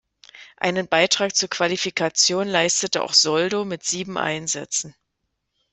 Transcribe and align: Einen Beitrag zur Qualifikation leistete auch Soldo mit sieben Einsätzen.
Einen 0.57 0.87
Beitrag 0.87 1.35
zur 1.35 1.47
Qualifikation 1.51 2.47
leistete 2.47 3.03
auch 3.03 3.13
Soldo 3.13 3.65
mit 3.65 3.83
sieben 3.83 4.17
Einsätzen. 4.17 4.95